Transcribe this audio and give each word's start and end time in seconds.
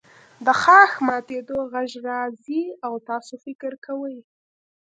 د 0.45 0.47
ښاخ 0.61 0.91
ماتیدو 1.07 1.57
غږ 1.73 1.89
راځي 2.09 2.63
او 2.85 2.93
تاسو 3.09 3.33
فکر 3.45 3.71
کوئ 3.85 4.17